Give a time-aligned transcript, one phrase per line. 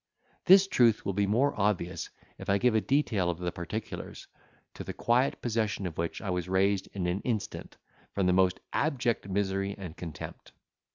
[0.45, 2.09] This truth will be more obvious,
[2.39, 4.25] if I give a detail of the particulars,
[4.73, 7.77] to the quiet possession of which I was raised in an instant,
[8.11, 10.53] from the most abject misery and contempt.